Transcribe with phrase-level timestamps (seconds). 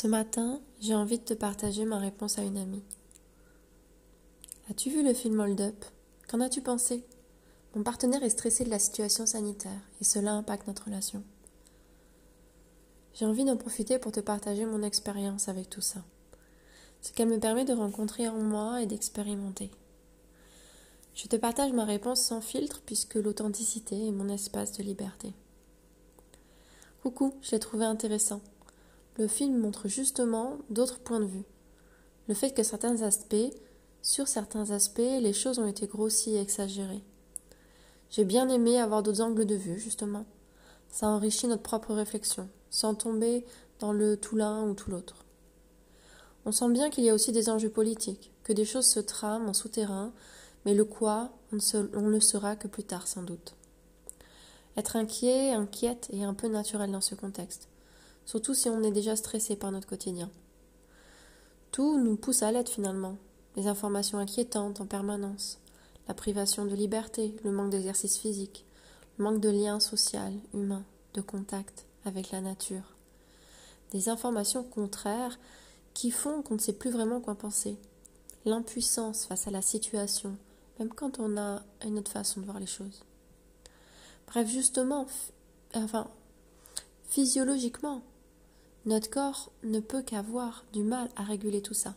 [0.00, 2.82] Ce matin, j'ai envie de te partager ma réponse à une amie.
[4.70, 5.84] As-tu vu le film Hold Up?
[6.26, 7.04] Qu'en as-tu pensé?
[7.74, 11.22] Mon partenaire est stressé de la situation sanitaire et cela impacte notre relation.
[13.12, 16.02] J'ai envie d'en profiter pour te partager mon expérience avec tout ça.
[17.02, 19.70] Ce qu'elle me permet de rencontrer en moi et d'expérimenter.
[21.14, 25.34] Je te partage ma réponse sans filtre puisque l'authenticité est mon espace de liberté.
[27.02, 28.40] Coucou, je l'ai trouvé intéressant
[29.18, 31.44] le film montre justement d'autres points de vue.
[32.28, 33.52] Le fait que certains aspects,
[34.02, 37.02] sur certains aspects, les choses ont été grossies et exagérées.
[38.10, 40.26] J'ai bien aimé avoir d'autres angles de vue, justement.
[40.88, 43.44] Ça enrichit notre propre réflexion, sans tomber
[43.78, 45.24] dans le tout l'un ou tout l'autre.
[46.44, 49.48] On sent bien qu'il y a aussi des enjeux politiques, que des choses se trament
[49.48, 50.12] en souterrain,
[50.64, 53.54] mais le quoi, on ne, le saura que plus tard sans doute.
[54.76, 57.69] Être inquiet, inquiète est un peu naturel dans ce contexte
[58.30, 60.30] surtout si on est déjà stressé par notre quotidien.
[61.72, 63.16] Tout nous pousse à l'aide finalement.
[63.56, 65.58] Les informations inquiétantes en permanence,
[66.06, 68.64] la privation de liberté, le manque d'exercice physique,
[69.18, 72.94] le manque de lien social, humain, de contact avec la nature.
[73.90, 75.40] Des informations contraires
[75.92, 77.76] qui font qu'on ne sait plus vraiment quoi penser.
[78.44, 80.36] L'impuissance face à la situation,
[80.78, 83.02] même quand on a une autre façon de voir les choses.
[84.28, 85.08] Bref, justement,
[85.74, 86.06] enfin,
[87.08, 88.02] physiologiquement,
[88.86, 91.94] notre corps ne peut qu'avoir du mal à réguler tout ça.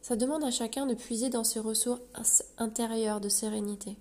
[0.00, 3.96] Ça demande à chacun de puiser dans ses ressources intérieures de sérénité.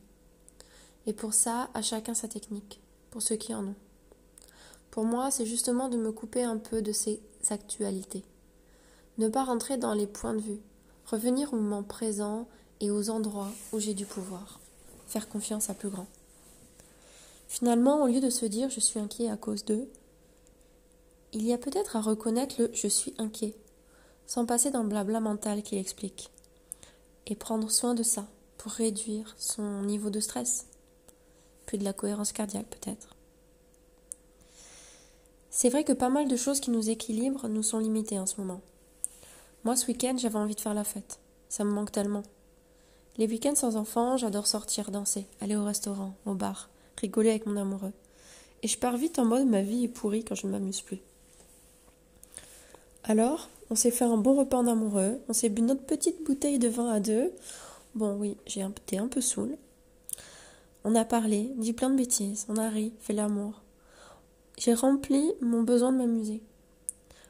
[1.05, 2.79] Et pour ça, à chacun sa technique,
[3.11, 3.75] pour ceux qui en ont.
[4.91, 8.23] Pour moi, c'est justement de me couper un peu de ces actualités.
[9.17, 10.59] Ne pas rentrer dans les points de vue,
[11.05, 12.47] revenir au moment présent
[12.79, 14.59] et aux endroits où j'ai du pouvoir.
[15.07, 16.07] Faire confiance à plus grand.
[17.47, 19.89] Finalement, au lieu de se dire je suis inquiet à cause d'eux,
[21.33, 23.55] il y a peut-être à reconnaître le je suis inquiet,
[24.25, 26.31] sans passer dans le blabla mental qu'il explique,
[27.25, 28.27] et prendre soin de ça
[28.57, 30.67] pour réduire son niveau de stress,
[31.65, 33.15] puis de la cohérence cardiaque peut-être.
[35.49, 38.39] C'est vrai que pas mal de choses qui nous équilibrent nous sont limitées en ce
[38.39, 38.61] moment.
[39.63, 41.19] Moi, ce week-end, j'avais envie de faire la fête.
[41.49, 42.23] Ça me manque tellement.
[43.17, 46.69] Les week-ends sans enfants, j'adore sortir, danser, aller au restaurant, au bar,
[47.01, 47.93] rigoler avec mon amoureux.
[48.61, 51.01] Et je pars vite en mode ma vie est pourrie quand je ne m'amuse plus.
[53.09, 56.59] Alors, on s'est fait un bon repas en amoureux, on s'est bu notre petite bouteille
[56.59, 57.31] de vin à deux.
[57.95, 59.55] Bon, oui, j'ai été un peu saoul.
[60.83, 63.61] On a parlé, dit plein de bêtises, on a ri, fait l'amour.
[64.57, 66.43] J'ai rempli mon besoin de m'amuser.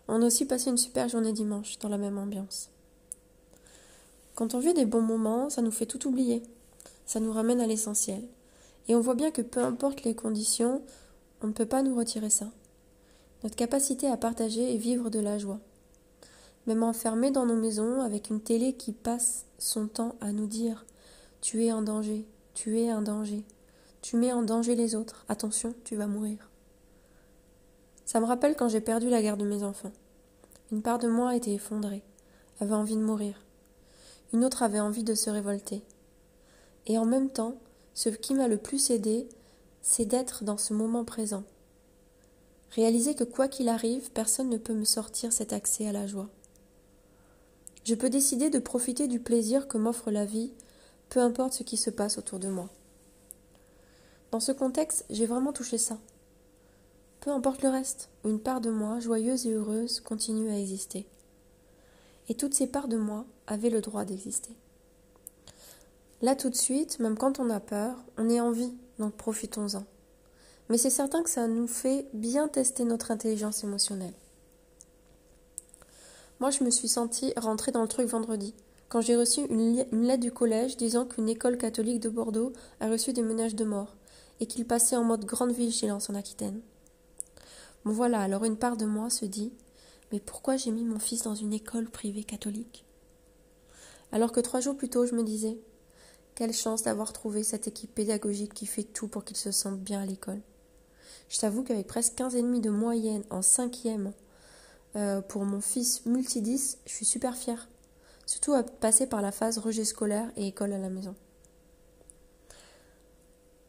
[0.07, 2.71] On a aussi passé une super journée dimanche, dans la même ambiance.
[4.33, 6.41] Quand on vit des bons moments, ça nous fait tout oublier.
[7.05, 8.23] Ça nous ramène à l'essentiel.
[8.87, 10.81] Et on voit bien que peu importe les conditions,
[11.43, 12.47] on ne peut pas nous retirer ça
[13.43, 15.59] notre capacité à partager et vivre de la joie.
[16.65, 20.85] Même enfermés dans nos maisons avec une télé qui passe son temps à nous dire
[21.41, 23.43] Tu es en danger, tu es un danger,
[24.01, 26.49] tu mets en danger les autres, attention, tu vas mourir.
[28.05, 29.91] Ça me rappelle quand j'ai perdu la garde de mes enfants.
[30.71, 32.03] Une part de moi était effondrée,
[32.59, 33.41] avait envie de mourir.
[34.33, 35.83] Une autre avait envie de se révolter.
[36.85, 37.55] Et en même temps,
[37.93, 39.27] ce qui m'a le plus aidé,
[39.81, 41.43] c'est d'être dans ce moment présent,
[42.77, 46.29] Réaliser que quoi qu'il arrive, personne ne peut me sortir cet accès à la joie.
[47.83, 50.53] Je peux décider de profiter du plaisir que m'offre la vie,
[51.09, 52.69] peu importe ce qui se passe autour de moi.
[54.29, 55.97] Dans ce contexte, j'ai vraiment touché ça.
[57.19, 61.07] Peu importe le reste, une part de moi, joyeuse et heureuse, continue à exister.
[62.29, 64.55] Et toutes ces parts de moi avaient le droit d'exister.
[66.21, 69.83] Là tout de suite, même quand on a peur, on est en vie, donc profitons-en
[70.69, 74.13] mais c'est certain que ça nous fait bien tester notre intelligence émotionnelle.
[76.39, 78.53] Moi, je me suis sentie rentrer dans le truc vendredi,
[78.89, 83.11] quand j'ai reçu une, lettre du collège disant qu'une école catholique de Bordeaux a reçu
[83.11, 83.95] des menaces de mort,
[84.39, 86.61] et qu'il passait en mode grande vigilance en Aquitaine.
[87.83, 89.51] Bon voilà, alors une part de moi se dit
[90.11, 92.85] Mais pourquoi j'ai mis mon fils dans une école privée catholique?
[94.13, 95.57] Alors que trois jours plus tôt, je me disais
[96.35, 100.01] Quelle chance d'avoir trouvé cette équipe pédagogique qui fait tout pour qu'il se sente bien
[100.01, 100.41] à l'école.
[101.29, 104.13] Je t'avoue qu'avec presque 15,5 de moyenne en cinquième
[104.95, 107.67] euh, pour mon fils multidis, je suis super fière.
[108.25, 111.15] Surtout à passer par la phase rejet scolaire et école à la maison.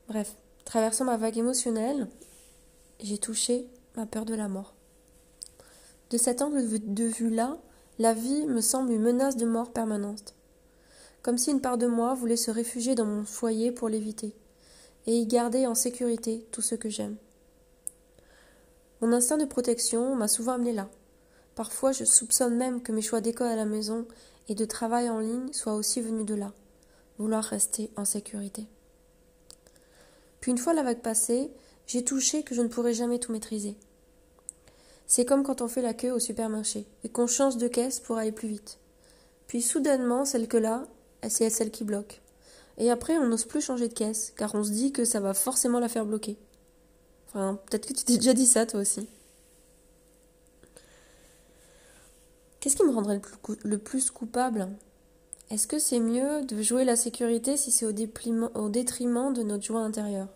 [0.08, 2.08] Bref, traversant ma vague émotionnelle,
[3.00, 4.74] j'ai touché ma peur de la mort.
[6.10, 6.64] De cet angle
[6.94, 7.58] de vue-là,
[7.98, 10.34] la vie me semble une menace de mort permanente.
[11.22, 14.34] Comme si une part de moi voulait se réfugier dans mon foyer pour l'éviter,
[15.06, 17.16] et y garder en sécurité tout ce que j'aime.
[19.00, 20.88] Mon instinct de protection m'a souvent amené là,
[21.58, 24.06] Parfois, je soupçonne même que mes choix d'école à la maison
[24.48, 26.52] et de travail en ligne soient aussi venus de là,
[27.18, 28.68] vouloir rester en sécurité.
[30.38, 31.50] Puis une fois la vague passée,
[31.88, 33.76] j'ai touché que je ne pourrais jamais tout maîtriser.
[35.08, 38.18] C'est comme quand on fait la queue au supermarché et qu'on change de caisse pour
[38.18, 38.78] aller plus vite.
[39.48, 40.86] Puis soudainement, celle que là,
[41.28, 42.22] c'est celle qui bloque.
[42.76, 45.34] Et après, on n'ose plus changer de caisse, car on se dit que ça va
[45.34, 46.38] forcément la faire bloquer.
[47.28, 49.08] Enfin, peut-être que tu t'es déjà dit ça toi aussi.
[52.60, 53.20] Qu'est-ce qui me rendrait
[53.62, 54.68] le plus coupable?
[55.50, 57.92] Est-ce que c'est mieux de jouer la sécurité si c'est au,
[58.54, 60.28] au détriment de notre joie intérieure?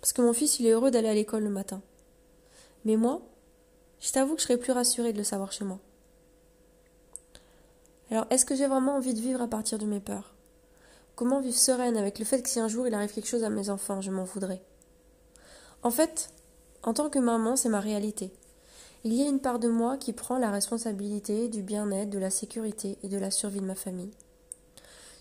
[0.00, 1.80] Parce que mon fils, il est heureux d'aller à l'école le matin.
[2.84, 3.22] Mais moi,
[4.00, 5.78] je t'avoue que je serais plus rassurée de le savoir chez moi.
[8.10, 10.34] Alors, est-ce que j'ai vraiment envie de vivre à partir de mes peurs?
[11.14, 13.50] Comment vivre sereine avec le fait que si un jour il arrive quelque chose à
[13.50, 14.62] mes enfants, je m'en voudrais?
[15.82, 16.30] En fait,
[16.82, 18.32] en tant que maman, c'est ma réalité.
[19.04, 22.30] Il y a une part de moi qui prend la responsabilité du bien-être, de la
[22.30, 24.12] sécurité et de la survie de ma famille.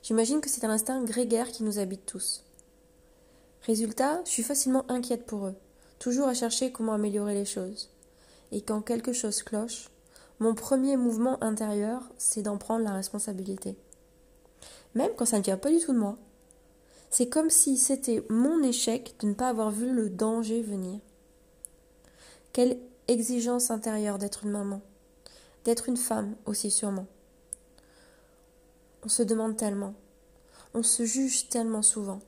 [0.03, 2.43] J'imagine que c'est un instinct grégaire qui nous habite tous.
[3.63, 5.55] Résultat, je suis facilement inquiète pour eux,
[5.99, 7.89] toujours à chercher comment améliorer les choses
[8.51, 9.89] et quand quelque chose cloche,
[10.39, 13.75] mon premier mouvement intérieur, c'est d'en prendre la responsabilité.
[14.95, 16.17] Même quand ça ne vient pas du tout de moi.
[17.11, 21.01] C'est comme si c'était mon échec de ne pas avoir vu le danger venir.
[22.53, 22.79] Quelle
[23.09, 24.81] exigence intérieure d'être une maman,
[25.65, 27.07] d'être une femme aussi sûrement.
[29.03, 29.93] On se demande tellement,
[30.73, 32.21] on se juge tellement souvent,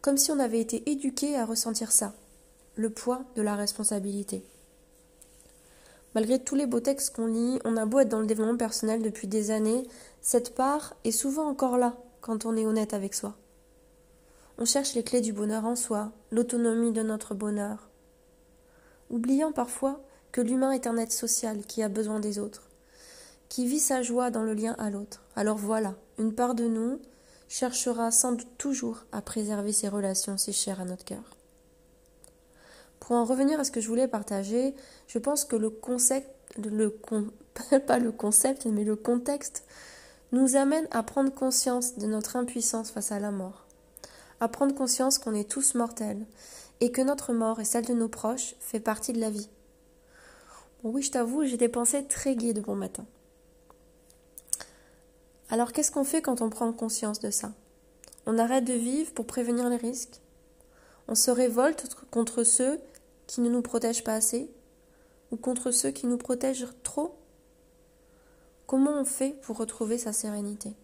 [0.00, 2.12] comme si on avait été éduqué à ressentir ça,
[2.74, 4.42] le poids de la responsabilité.
[6.16, 9.00] Malgré tous les beaux textes qu'on lit, on a beau être dans le développement personnel
[9.00, 9.86] depuis des années,
[10.22, 13.36] cette part est souvent encore là quand on est honnête avec soi.
[14.58, 17.90] On cherche les clés du bonheur en soi, l'autonomie de notre bonheur,
[19.10, 20.00] oubliant parfois
[20.32, 22.68] que l'humain est un être social qui a besoin des autres,
[23.48, 25.22] qui vit sa joie dans le lien à l'autre.
[25.36, 27.00] Alors voilà, une part de nous
[27.48, 31.36] cherchera sans doute toujours à préserver ces relations si chères à notre cœur.
[32.98, 34.74] Pour en revenir à ce que je voulais partager,
[35.06, 36.28] je pense que le concept,
[37.86, 39.64] pas le concept, mais le contexte
[40.32, 43.65] nous amène à prendre conscience de notre impuissance face à la mort,
[44.40, 46.26] à prendre conscience qu'on est tous mortels
[46.80, 49.48] et que notre mort et celle de nos proches fait partie de la vie.
[50.82, 53.06] Bon, oui, je t'avoue, j'ai des pensées très gaies de bon matin.
[55.48, 57.52] Alors qu'est-ce qu'on fait quand on prend conscience de ça?
[58.26, 60.20] On arrête de vivre pour prévenir les risques?
[61.08, 62.80] On se révolte contre ceux
[63.26, 64.50] qui ne nous protègent pas assez?
[65.30, 67.16] Ou contre ceux qui nous protègent trop?
[68.66, 70.74] Comment on fait pour retrouver sa sérénité?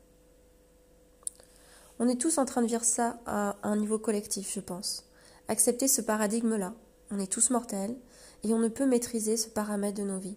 [2.05, 5.05] On est tous en train de vivre ça à un niveau collectif, je pense.
[5.47, 6.75] Accepter ce paradigme-là.
[7.13, 7.95] On est tous mortels
[8.43, 10.37] et on ne peut maîtriser ce paramètre de nos vies.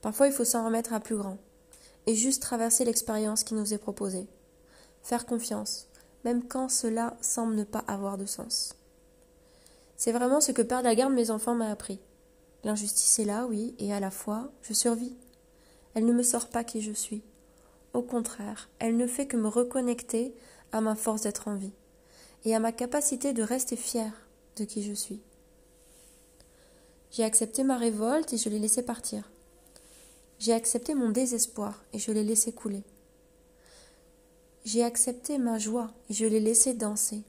[0.00, 1.36] Parfois, il faut s'en remettre à plus grand
[2.06, 4.26] et juste traverser l'expérience qui nous est proposée.
[5.02, 5.86] Faire confiance,
[6.24, 8.74] même quand cela semble ne pas avoir de sens.
[9.98, 12.00] C'est vraiment ce que perdre la garde mes enfants m'a appris.
[12.64, 15.14] L'injustice est là, oui, et à la fois, je survis.
[15.92, 17.22] Elle ne me sort pas qui je suis.
[17.96, 20.34] Au contraire, elle ne fait que me reconnecter
[20.70, 21.72] à ma force d'être en vie
[22.44, 24.12] et à ma capacité de rester fière
[24.56, 25.22] de qui je suis.
[27.10, 29.30] J'ai accepté ma révolte et je l'ai laissé partir.
[30.38, 32.82] J'ai accepté mon désespoir et je l'ai laissé couler.
[34.66, 37.22] J'ai accepté ma joie et je l'ai laissé danser.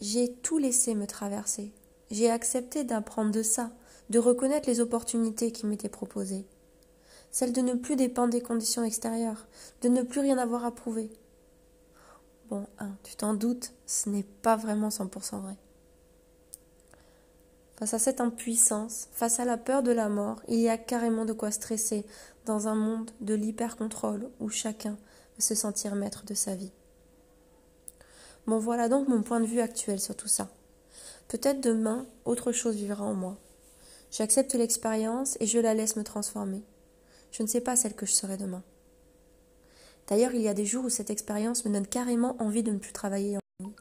[0.00, 1.72] J'ai tout laissé me traverser.
[2.12, 3.72] J'ai accepté d'apprendre de ça,
[4.10, 6.44] de reconnaître les opportunités qui m'étaient proposées.
[7.30, 9.46] Celle de ne plus dépendre des conditions extérieures,
[9.82, 11.10] de ne plus rien avoir à prouver.
[12.48, 15.56] Bon, hein, tu t'en doutes, ce n'est pas vraiment 100% vrai.
[17.78, 21.24] Face à cette impuissance, face à la peur de la mort, il y a carrément
[21.24, 22.04] de quoi stresser
[22.44, 24.98] dans un monde de l'hyper-contrôle où chacun
[25.36, 26.72] veut se sentir maître de sa vie.
[28.46, 30.48] Bon, voilà donc mon point de vue actuel sur tout ça.
[31.28, 33.38] Peut-être demain, autre chose vivra en moi.
[34.10, 36.62] J'accepte l'expérience et je la laisse me transformer.
[37.30, 38.62] Je ne sais pas celle que je serai demain.
[40.08, 42.78] D'ailleurs, il y a des jours où cette expérience me donne carrément envie de ne
[42.78, 43.72] plus travailler en ligne.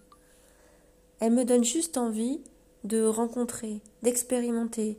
[1.20, 2.42] Elle me donne juste envie
[2.84, 4.98] de rencontrer, d'expérimenter,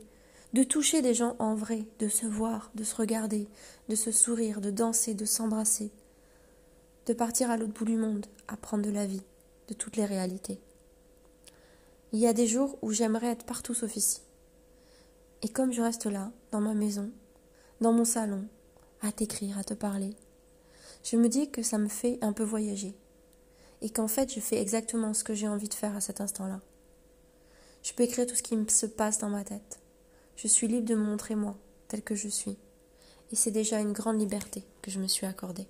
[0.53, 3.47] de toucher des gens en vrai, de se voir, de se regarder,
[3.87, 5.91] de se sourire, de danser, de s'embrasser,
[7.05, 9.23] de partir à l'autre bout du monde, apprendre de la vie,
[9.69, 10.59] de toutes les réalités.
[12.11, 14.21] Il y a des jours où j'aimerais être partout sauf ici.
[15.41, 17.09] Et comme je reste là, dans ma maison,
[17.81, 18.47] dans mon salon,
[19.01, 20.15] à t'écrire, à te parler,
[21.03, 22.95] je me dis que ça me fait un peu voyager.
[23.81, 26.61] Et qu'en fait, je fais exactement ce que j'ai envie de faire à cet instant-là.
[27.81, 29.79] Je peux écrire tout ce qui se passe dans ma tête.
[30.35, 31.57] Je suis libre de me montrer moi,
[31.87, 32.57] tel que je suis.
[33.31, 35.67] Et c'est déjà une grande liberté que je me suis accordée.